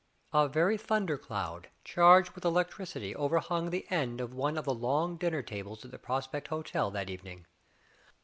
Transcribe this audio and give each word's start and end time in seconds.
A 0.33 0.47
very 0.49 0.79
thunder 0.79 1.15
cloud, 1.15 1.69
charged 1.83 2.31
with 2.31 2.43
electricity, 2.43 3.15
overhung 3.15 3.69
the 3.69 3.85
end 3.91 4.19
of 4.19 4.33
one 4.33 4.57
of 4.57 4.65
the 4.65 4.73
long 4.73 5.15
dinner 5.15 5.43
tables 5.43 5.85
in 5.85 5.91
the 5.91 5.99
Prospect 5.99 6.47
Hotel 6.47 6.89
that 6.89 7.07
evening. 7.11 7.45